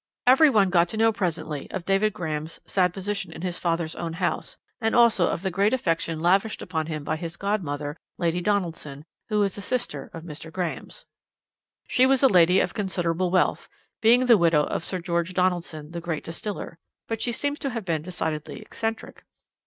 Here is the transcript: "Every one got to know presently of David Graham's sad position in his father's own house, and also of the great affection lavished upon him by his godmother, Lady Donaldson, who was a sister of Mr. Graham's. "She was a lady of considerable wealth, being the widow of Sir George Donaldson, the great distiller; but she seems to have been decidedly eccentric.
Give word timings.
"Every 0.25 0.49
one 0.49 0.71
got 0.71 0.89
to 0.89 0.97
know 0.97 1.13
presently 1.13 1.69
of 1.69 1.85
David 1.85 2.11
Graham's 2.11 2.59
sad 2.65 2.91
position 2.91 3.31
in 3.31 3.43
his 3.43 3.59
father's 3.59 3.93
own 3.95 4.13
house, 4.13 4.57
and 4.79 4.95
also 4.95 5.27
of 5.27 5.43
the 5.43 5.51
great 5.51 5.73
affection 5.73 6.19
lavished 6.19 6.63
upon 6.63 6.87
him 6.87 7.03
by 7.03 7.17
his 7.17 7.37
godmother, 7.37 7.95
Lady 8.17 8.41
Donaldson, 8.41 9.05
who 9.29 9.37
was 9.37 9.59
a 9.59 9.61
sister 9.61 10.09
of 10.11 10.23
Mr. 10.23 10.51
Graham's. 10.51 11.05
"She 11.87 12.07
was 12.07 12.23
a 12.23 12.27
lady 12.27 12.59
of 12.59 12.73
considerable 12.73 13.29
wealth, 13.29 13.69
being 14.01 14.25
the 14.25 14.39
widow 14.39 14.63
of 14.63 14.83
Sir 14.83 14.97
George 14.97 15.35
Donaldson, 15.35 15.91
the 15.91 16.01
great 16.01 16.23
distiller; 16.23 16.79
but 17.07 17.21
she 17.21 17.31
seems 17.31 17.59
to 17.59 17.69
have 17.69 17.85
been 17.85 18.01
decidedly 18.01 18.59
eccentric. 18.59 19.23